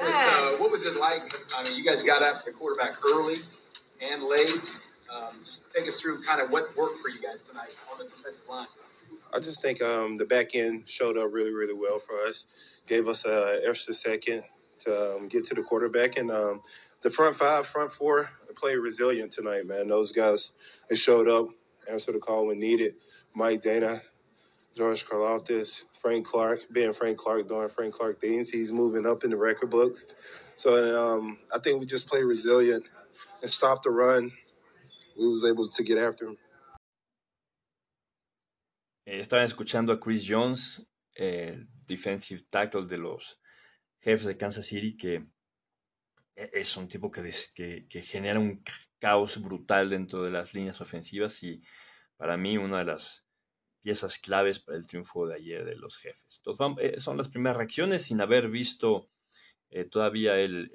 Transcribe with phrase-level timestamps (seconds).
[0.00, 1.22] Uh, what was it like?
[1.56, 3.36] I mean, you guys got after the quarterback early
[4.00, 4.62] and late.
[5.14, 8.04] Um, just take us through kind of what worked for you guys tonight on the
[8.04, 8.66] defensive line.
[9.32, 12.44] I just think um, the back end showed up really, really well for us.
[12.86, 14.42] Gave us an extra second
[14.80, 16.62] to um, get to the quarterback, and um,
[17.02, 18.30] the front five, front four
[18.60, 19.66] played resilient tonight.
[19.66, 20.52] Man, those guys
[20.88, 21.48] they showed up,
[21.90, 22.94] answered the call when needed.
[23.34, 24.02] Mike Dana,
[24.74, 28.50] George Karlaftis, Frank Clark, being Frank Clark doing Frank Clark things.
[28.50, 30.06] He's moving up in the record books.
[30.56, 32.84] So um, I think we just played resilient
[33.42, 34.32] and stopped the run.
[35.18, 36.36] We was able to get after him.
[39.06, 43.38] Eh, estaban escuchando a Chris Jones, el defensive tackle de los
[44.00, 45.26] jefes de Kansas City, que
[46.36, 47.22] e, es un tipo que,
[47.54, 48.62] que, que, genera un
[49.00, 51.62] caos brutal dentro de las líneas ofensivas y
[52.16, 53.24] para mí una de las
[53.80, 56.42] piezas claves para el triunfo de ayer de los jefes.
[56.44, 59.10] Entonces, eh, son las primeras reacciones sin haber visto
[59.70, 60.70] eh, todavía el,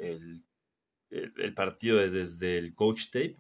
[1.10, 3.38] el, partido desde el coach tape.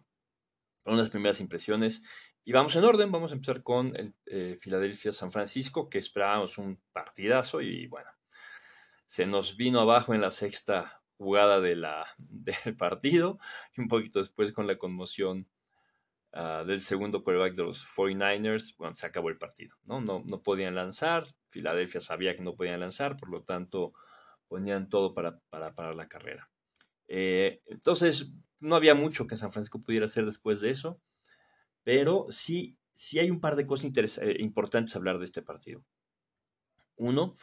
[0.83, 2.03] Son las primeras impresiones.
[2.43, 6.79] Y vamos en orden, vamos a empezar con el eh, Philadelphia-San Francisco, que esperábamos un
[6.93, 8.09] partidazo y bueno,
[9.07, 13.39] se nos vino abajo en la sexta jugada de la, del partido
[13.75, 15.49] y un poquito después con la conmoción
[16.35, 20.01] uh, del segundo quarterback de los 49ers, bueno, se acabó el partido, ¿no?
[20.01, 23.93] No, no podían lanzar, Filadelfia sabía que no podían lanzar, por lo tanto
[24.47, 26.49] ponían todo para, para, para la carrera.
[27.07, 31.01] Eh, entonces, no había mucho que San Francisco pudiera hacer después de eso,
[31.83, 35.83] pero sí, sí hay un par de cosas eh, importantes hablar de este partido.
[36.95, 37.35] Uno,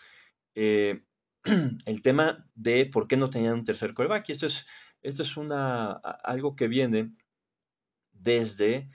[0.55, 1.05] eh,
[1.87, 4.29] el tema de por qué no tenían un tercer coreback.
[4.29, 4.67] Y esto es,
[5.03, 7.13] esto es una, algo que viene
[8.23, 8.89] desde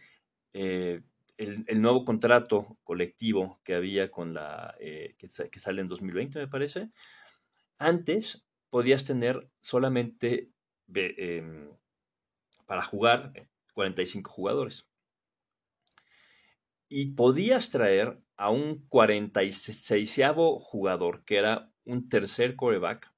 [0.54, 1.02] eh,
[1.38, 6.90] el, nuevo contrato colectivo que había con la eh, que, sale en 2020, me parece.
[7.78, 10.52] Antes podías tener solamente
[10.94, 11.70] em,
[12.66, 13.34] para jugar
[13.74, 14.88] 45 jugadores.
[16.90, 20.22] Y podías traer a un 46
[20.60, 23.12] jugador, que era un tercer coreback,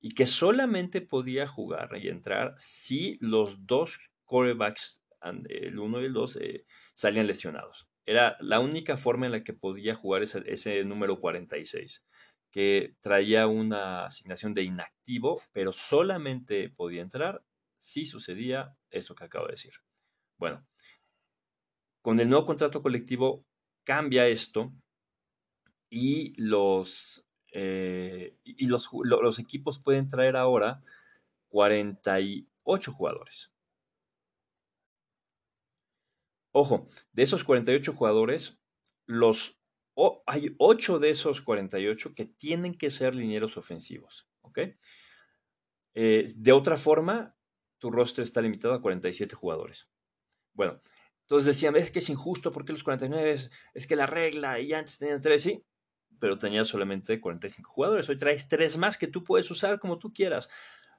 [0.00, 6.12] y que solamente podía jugar y entrar si los dos corebacks el 1 y el
[6.12, 7.88] 2, eh, salían lesionados.
[8.04, 12.04] Era la única forma en la que podía jugar ese, número 46,
[12.52, 17.44] que traía una asignación de inactivo, pero solamente podía entrar
[17.78, 19.72] si sucedía esto que acabo de decir.
[20.38, 20.66] Bueno,
[22.00, 23.44] con el nuevo contrato colectivo
[23.84, 24.72] cambia esto
[25.90, 30.82] y los, eh, y los, los, equipos pueden traer ahora
[31.48, 33.50] 48 jugadores.
[36.58, 38.58] Ojo, de esos 48 jugadores,
[39.04, 39.60] los,
[40.24, 44.26] hay 8 de esos 48 que tienen que ser linieros ofensivos.
[44.40, 44.60] ¿ok?
[45.92, 47.36] Eh, de otra forma,
[47.76, 49.90] tu roster está limitado a 47 jugadores.
[50.54, 50.80] Bueno,
[51.24, 54.72] entonces decían, es que es injusto porque los 49 es, es que la regla y
[54.72, 55.62] antes tenían 3, sí,
[56.18, 58.08] pero tenías solamente 45 jugadores.
[58.08, 60.48] Hoy traes 3 más que tú puedes usar como tú quieras.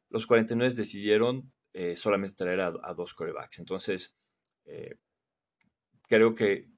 [0.09, 3.57] Los 49 decidieron eh, solamente traer a, dos corebacks.
[3.57, 4.15] Entonces,
[4.65, 4.99] eh,
[6.07, 6.69] creo que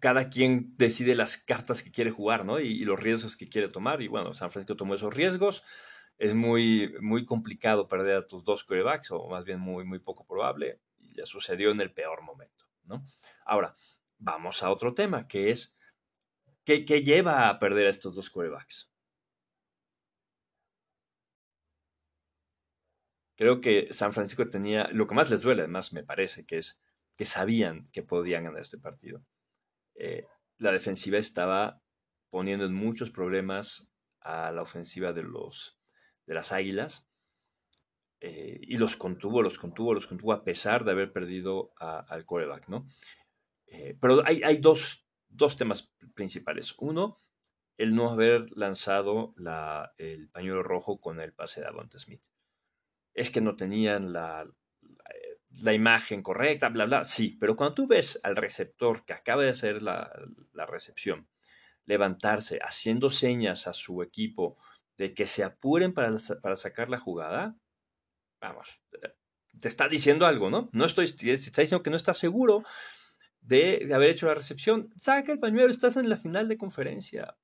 [0.00, 2.60] cada quien decide las cartas que quiere jugar, ¿no?
[2.60, 4.02] Y, los riesgos que quiere tomar.
[4.02, 5.62] Y bueno, San Francisco tomó esos riesgos.
[6.18, 10.26] Es muy, muy complicado perder a tus dos corebacks, o más bien muy, muy poco
[10.26, 10.80] probable.
[10.98, 13.06] Y ya sucedió en el peor momento, ¿no?
[13.44, 13.76] Ahora,
[14.18, 15.76] vamos a otro tema, que es,
[16.64, 18.90] ¿qué, qué lleva a perder a estos dos corebacks?
[23.36, 26.80] Creo que San Francisco tenía, lo que más les duele además, me parece, que es
[27.18, 29.24] que sabían que podían ganar este partido.
[29.96, 30.24] Eh,
[30.56, 31.82] la defensiva estaba
[32.30, 33.88] poniendo en muchos problemas
[34.20, 35.80] a la ofensiva de, los,
[36.26, 37.08] de las Águilas
[38.20, 42.68] eh, y los contuvo, los contuvo, los contuvo a pesar de haber perdido al coreback,
[42.68, 42.88] ¿no?
[43.66, 46.74] Eh, pero hay, hay dos, dos, temas principales.
[46.78, 47.20] Uno,
[47.76, 52.22] el no haber lanzado la, el pañuelo rojo con el pase de Avante Smith.
[53.12, 54.48] Es que no tenían la,
[55.60, 59.50] la imagen correcta, bla, bla, sí, pero cuando tú ves al receptor que acaba de
[59.50, 60.10] hacer la,
[60.66, 61.28] recepción,
[61.84, 64.56] levantarse, haciendo señas a su equipo
[64.96, 66.12] de que se apuren para,
[66.42, 67.56] para sacar la jugada,
[68.40, 68.68] vamos,
[69.60, 70.68] te está diciendo algo, ¿no?
[70.72, 72.64] No estoy, está diciendo que no está seguro
[73.40, 74.92] de, haber hecho la recepción.
[74.96, 77.36] Saca el pañuelo, estás en la final de conferencia.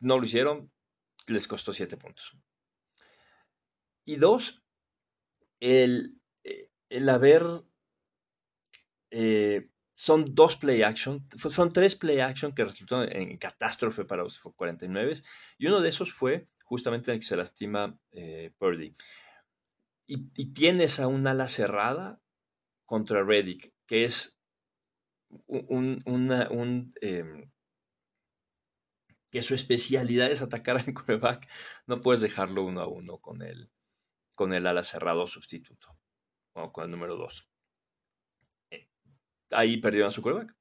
[0.00, 0.72] No lo hicieron,
[1.26, 2.36] les costó siete puntos.
[4.04, 4.62] Y dos,
[5.60, 6.19] el,
[6.90, 7.42] el haber...
[9.10, 14.40] Eh, son dos play action, son tres play action que resultaron en catástrofe para los
[14.40, 15.12] 49
[15.58, 18.96] y uno de esos fue justamente en el que se lastima eh, Purdy.
[20.06, 22.18] Y, tienes a un ala cerrada
[22.86, 24.40] contra Reddick, que es
[25.46, 26.02] un,
[27.02, 27.50] em,
[29.30, 31.46] que su especialidad es atacar al quarterback,
[31.86, 33.70] no puedes dejarlo uno a uno con el,
[34.34, 35.96] con el ala cerrado sustituto,
[36.52, 37.48] con el número dos.
[38.70, 38.88] Eh,
[39.50, 40.56] ahí perdieron a su quarterback.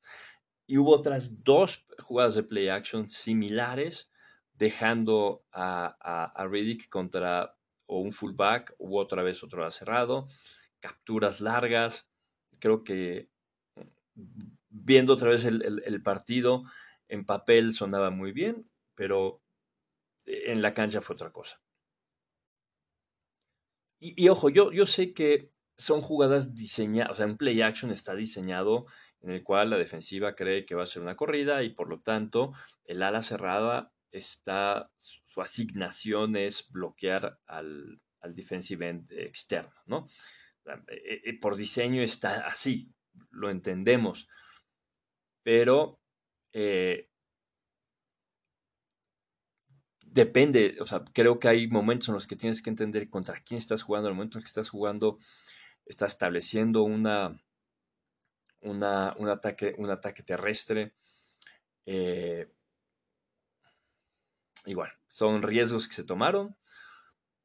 [0.68, 4.12] Y hubo otras dos jugadas de play action similares,
[4.54, 7.58] dejando a, a, Riddick contra
[7.88, 10.28] o un fullback, u otra vez otro cerrado,
[10.80, 12.08] capturas largas.
[12.60, 13.30] Creo que
[14.70, 16.64] viendo otra vez el partido,
[17.08, 19.42] en papel sonaba muy bien, pero
[20.26, 21.62] en la cancha fue otra cosa.
[24.02, 28.14] Y, ojo, yo, yo sé que son jugadas diseñadas, o sea, un play action está
[28.14, 28.86] diseñado
[29.22, 32.02] en el cual la defensiva cree que va a ser una corrida y por lo
[32.02, 32.54] tanto
[32.84, 38.02] el ala cerrada está, su asignación es bloquear al,
[38.36, 40.10] defensive end externo, ¿no?
[40.90, 42.92] E, e, por diseño está así,
[43.32, 44.28] lo entendemos,
[45.44, 46.02] pero
[46.52, 47.10] eh,
[50.02, 53.60] depende, o sea, creo que hay momentos en los que tienes que entender contra quién
[53.60, 55.20] estás jugando, el momento en el que estás jugando,
[55.90, 57.44] estás estableciendo una,
[58.62, 60.94] una un, ataque, un ataque terrestre.
[61.86, 62.50] Eh,
[64.66, 66.56] igual, son riesgos que se tomaron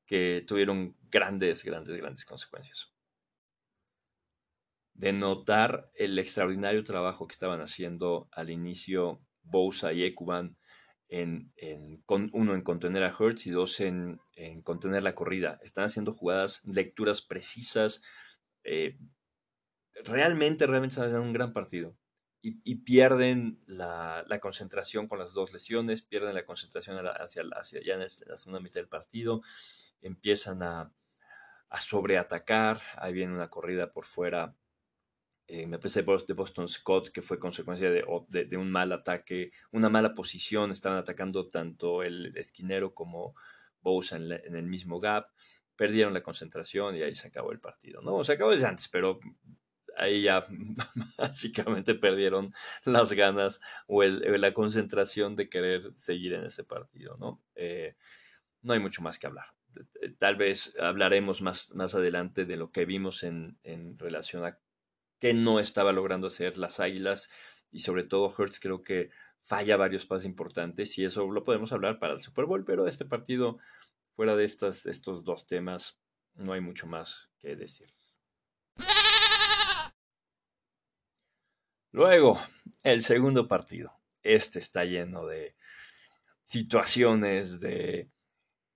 [0.06, 2.93] que tuvieron grandes, grandes, grandes consecuencias.
[4.93, 10.56] De notar el extraordinario trabajo que estaban haciendo al inicio Bousa y Ekuban
[11.08, 11.52] en,
[12.06, 14.20] con, uno en contener a Hertz y dos en,
[14.62, 15.58] contener la corrida.
[15.62, 18.02] Están haciendo jugadas, lecturas precisas.
[18.64, 18.99] Eh,
[20.05, 21.96] realmente, realmente están haciendo un gran partido.
[22.46, 28.37] Y, pierden la, concentración con las dos lesiones, pierden la concentración hacia, hacia en la
[28.37, 29.40] segunda mitad del partido,
[30.02, 30.93] empiezan a,
[31.70, 34.55] a sobreatacar, ahí viene una corrida por fuera
[35.46, 40.14] eh, me parece de Boston Scott, que fue consecuencia de, un mal ataque, una mala
[40.14, 43.34] posición, estaban atacando tanto el esquinero como
[43.82, 45.28] Bosa en, el mismo gap,
[45.76, 48.23] perdieron la concentración y ahí se acabó el partido, ¿no?
[48.25, 49.21] Se acabó desde antes, pero
[49.97, 50.47] ahí ya
[51.19, 52.50] básicamente perdieron
[52.85, 57.43] las ganas o la concentración de querer seguir en ese partido, ¿no?
[57.55, 57.97] Eh,
[58.62, 59.47] no hay mucho más que hablar.
[60.19, 64.59] Tal vez hablaremos más, más adelante de lo que vimos en, en relación a
[65.19, 67.31] que no estaba logrando hacer las Águilas
[67.71, 69.11] y sobre todo Hertz creo que
[69.43, 73.05] falla varios pasos importantes y eso lo podemos hablar para el Super Bowl, pero este
[73.05, 73.59] partido,
[74.14, 75.99] fuera de estas, estos dos temas,
[76.34, 77.94] no hay mucho más que decir.
[81.93, 82.40] Luego,
[82.82, 84.00] el segundo partido.
[84.22, 85.55] Este está lleno de
[86.49, 88.11] situaciones, de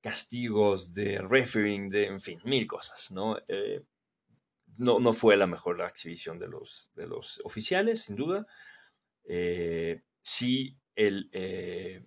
[0.00, 3.38] castigos, de refereing, de, en fin, mil cosas, ¿no?
[3.48, 3.82] Eh,
[4.76, 8.46] no, no fue la mejor exhibición de los, de los oficiales, sin duda.
[9.24, 12.06] Eh, sí, el, eh,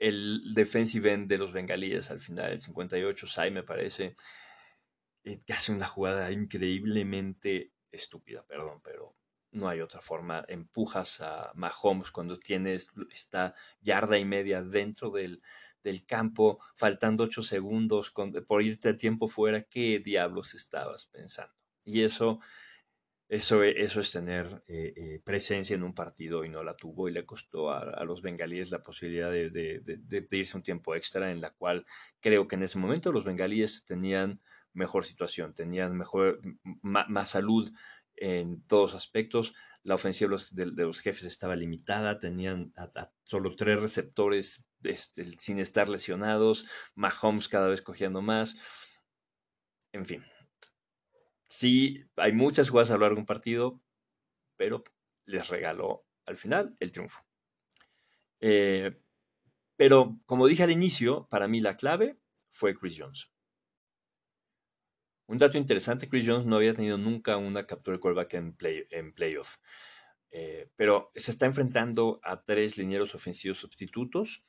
[0.00, 4.16] el defensive end de los bengalíes al final, el 58, Sai me parece,
[5.22, 9.14] eh, que hace una jugada increíblemente estúpida, perdón, pero
[9.52, 10.44] no hay otra forma.
[10.48, 15.42] Empujas a Mahomes cuando tienes esta yarda y media dentro del,
[15.84, 18.12] del campo, faltando ocho segundos
[18.46, 21.54] por irte a tiempo fuera, ¿qué diablos estabas pensando?
[21.84, 22.40] Y eso,
[23.30, 27.08] eso, e, eso es tener eh, eh, presencia en un partido y no la tuvo
[27.08, 31.40] y le costó a, los bengalíes la posibilidad de, de, irse un tiempo extra en
[31.40, 31.86] la cual
[32.18, 34.40] creo que en ese momento los bengalíes tenían
[34.72, 36.40] mejor situación, tenían mejor,
[36.82, 37.72] más salud
[38.16, 39.54] en todos aspectos.
[39.84, 42.72] La ofensiva de los, jefes estaba limitada, tenían
[43.22, 48.56] solo tres receptores este, sin estar lesionados, Mahomes cada vez cogiendo más.
[49.92, 50.24] En fin,
[51.50, 53.82] sí, hay muchas jugadas a lo largo de un partido,
[54.56, 54.84] pero
[55.26, 57.20] les regaló al final el triunfo.
[58.40, 58.98] Eh,
[59.76, 63.30] pero como dije al inicio, para mí la clave fue Chris Jones.
[65.26, 68.86] Un dato interesante, Chris Jones no había tenido nunca una captura de quarterback en, play,
[68.90, 69.58] en playoff,
[70.30, 74.44] eh, pero se está enfrentando a tres linieros ofensivos sustitutos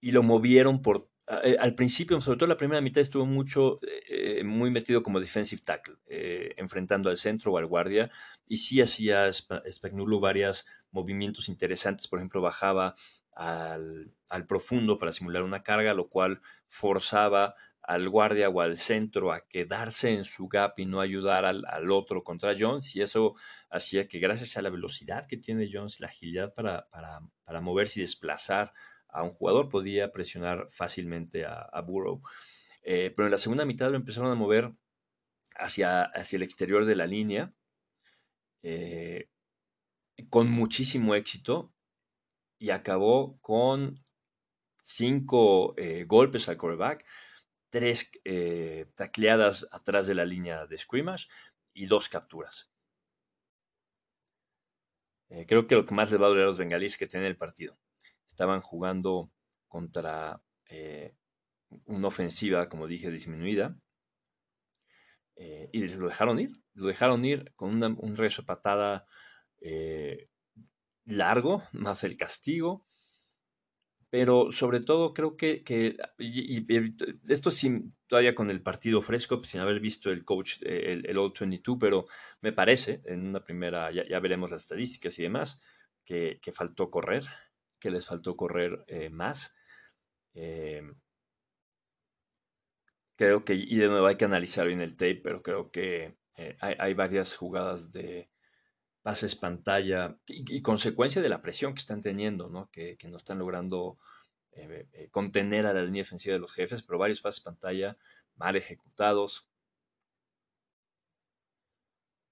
[0.00, 1.10] y lo movieron por
[1.60, 5.94] al principio, sobre todo la primera mitad, estuvo mucho, eh, muy metido como defensive tackle,
[6.08, 8.10] eh, enfrentando al centro o al guardia,
[8.48, 12.94] y sí hacía Spagnuolo varios movimientos interesantes, por ejemplo, bajaba
[13.36, 14.12] al,
[14.48, 20.12] profundo para simular una carga, lo cual forzaba al guardia o al centro a quedarse
[20.12, 23.36] en su gap y no ayudar al, otro contra Jones, y eso
[23.70, 28.00] hacía que gracias a la velocidad que tiene Jones, la agilidad para, para, para moverse
[28.00, 28.72] y desplazar
[29.12, 32.22] a un jugador, podía presionar fácilmente a, Burrow.
[32.82, 34.72] Eh, pero en la segunda mitad lo empezaron a mover
[35.56, 37.52] hacia, hacia el exterior de la línea,
[38.62, 39.28] eh,
[40.28, 41.72] con muchísimo éxito,
[42.58, 44.02] y acabó con
[44.82, 47.06] cinco eh, golpes al quarterback,
[47.70, 48.10] tres
[48.94, 51.28] tacleadas atrás de la línea de scrimmage
[51.72, 52.70] y dos capturas.
[55.46, 57.28] creo que lo que más le va a doler a los bengalíes es que tienen
[57.28, 57.78] el partido
[58.40, 59.30] estaban jugando
[59.68, 61.14] contra eh,
[61.84, 63.76] una ofensiva, como dije, disminuida.
[65.36, 66.52] Eh, y lo dejaron ir.
[66.72, 69.04] Lo dejaron ir con un rezo patada
[69.60, 70.30] eh,
[71.04, 72.86] largo, más el castigo.
[74.08, 75.62] Pero sobre todo creo que,
[76.18, 76.66] y,
[77.30, 81.38] esto sin, todavía con el partido fresco, sin haber visto el coach, el, el Old
[81.38, 82.06] 22, pero
[82.40, 85.60] me parece, en una primera, ya, veremos las estadísticas y demás,
[86.06, 87.24] que, que faltó correr,
[87.80, 89.56] que les faltó correr eh, más.
[90.34, 90.94] Em,
[93.16, 96.56] creo que, y de nuevo hay que analizar bien el tape, pero creo que eh,
[96.60, 98.30] hay, varias jugadas de
[99.02, 102.70] pases pantalla y, consecuencia de la presión que están teniendo, ¿no?
[102.70, 103.98] Que, no están logrando
[104.52, 107.96] eh, contener a la línea defensiva de los jefes, pero varios pases pantalla
[108.36, 109.48] mal ejecutados.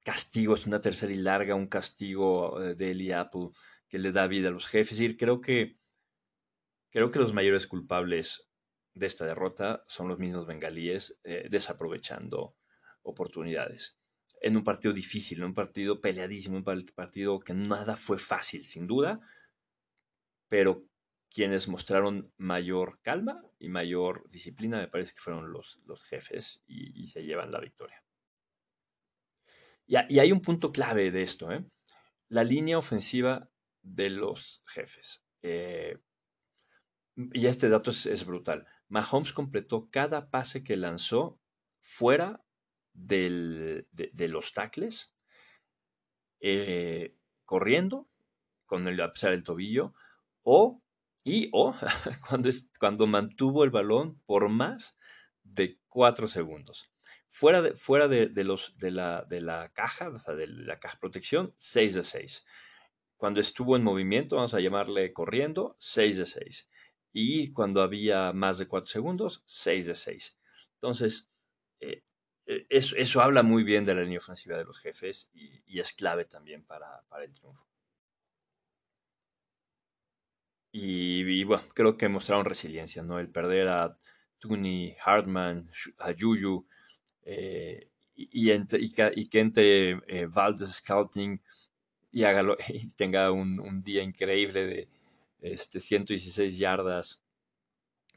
[0.05, 3.51] Castigos, una tercera y larga, un castigo de Eli Apple
[3.89, 5.01] que le da vida a los jefes.
[5.01, 5.79] Y creo que,
[6.91, 8.49] creo que los mayores culpables
[8.95, 12.57] de esta derrota son los mismos bengalíes eh, desaprovechando
[13.03, 13.97] oportunidades.
[14.41, 18.87] En un partido difícil, en un partido peleadísimo, un partido que nada fue fácil, sin
[18.87, 19.21] duda,
[20.49, 20.87] pero
[21.31, 27.07] quienes mostraron mayor calma y mayor disciplina me parece que fueron los, los jefes y,
[27.07, 28.03] se llevan la victoria.
[29.87, 31.53] Y, y, hay un punto clave de esto.
[31.53, 31.65] ¿eh?
[32.29, 33.51] La línea ofensiva
[33.83, 35.23] de los jefes.
[35.43, 35.99] Eh,
[37.33, 38.67] y este dato es, brutal.
[38.89, 41.41] Mahomes completó cada pase que lanzó
[41.81, 42.45] fuera
[42.93, 45.13] de, los tackles,
[46.41, 48.09] eh, corriendo
[48.67, 49.95] con el a pesar del tobillo,
[50.43, 50.83] o
[51.25, 51.75] y o
[52.29, 54.97] cuando, cuando mantuvo el balón por más
[55.43, 56.91] de cuatro segundos.
[57.31, 60.99] Fuera de, fuera de, los, de, la, de la caja, o sea, de la caja
[60.99, 62.45] protección, 6 de 6.
[63.19, 66.69] Cuando estuvo en movimiento, vamos a llamarle corriendo, 6 de 6.
[67.13, 70.39] Y cuando había más de 4 segundos, 6 de 6.
[70.75, 71.29] Entonces,
[71.81, 72.05] eh,
[72.47, 76.25] eh, eso, habla muy bien de la línea ofensiva de los jefes y, es clave
[76.27, 76.87] también para,
[77.23, 77.67] el triunfo.
[80.73, 83.19] Y, bueno, creo que mostraron resiliencia, ¿no?
[83.19, 83.97] El perder a
[84.39, 86.67] Tuni, Hartman, a Yuyu,
[87.23, 90.29] eh, y, que entre eh,
[90.67, 91.43] Scouting
[92.19, 94.89] y, hágalo, y tenga un, día increíble de
[95.41, 97.23] este, 116 yardas.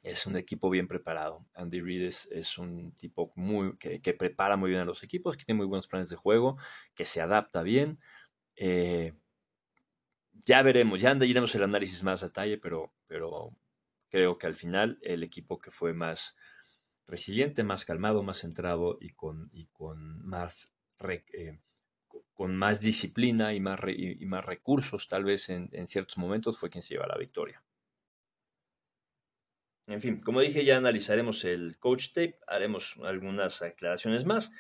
[0.02, 1.46] Es un equipo bien preparado.
[1.54, 5.58] Andy Reid es, un tipo muy, que, prepara muy bien a los equipos, que tiene
[5.58, 6.58] muy buenos planes de juego,
[6.96, 8.00] que se adapta bien.
[8.56, 9.14] Eh,
[10.46, 13.56] ya veremos, ya iremos el análisis más a detalle, pero, pero
[14.10, 16.36] creo que al final el equipo que fue más
[17.06, 20.74] resiliente, más calmado, más centrado y con, y con más
[21.08, 21.60] eh,
[22.42, 26.82] con más disciplina y más, y más recursos, tal vez en, ciertos momentos, fue quien
[26.82, 27.64] se lleva la victoria.
[29.86, 34.52] En fin, como dije, ya analizaremos el coach tape, haremos algunas aclaraciones más,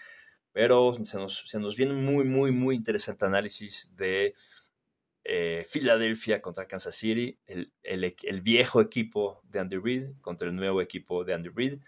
[0.52, 4.36] pero se nos, se nos viene muy, muy, muy interesante análisis de
[5.24, 10.84] eh, Filadelfia contra Kansas City, el, el, viejo equipo de Andy Reid contra el nuevo
[10.84, 11.80] equipo de Andy Reid.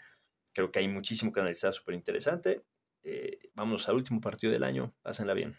[0.54, 2.64] Creo que hay muchísimo que analizar, súper interesante.
[3.04, 5.56] Eh, vamos al último partido del año, pásenla bien.